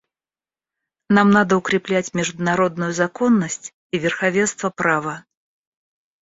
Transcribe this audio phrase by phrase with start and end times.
[1.09, 5.25] Нам надо укреплять международную законность и верховенство права.